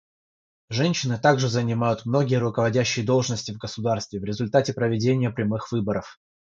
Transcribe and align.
Женщины 0.71 1.19
также 1.19 1.47
занимают 1.47 2.07
многие 2.07 2.37
руководящие 2.37 3.05
должности 3.05 3.51
в 3.51 3.59
государстве 3.59 4.19
в 4.19 4.23
результате 4.23 4.73
проведения 4.73 5.29
прямых 5.29 5.71
выборов. 5.71 6.17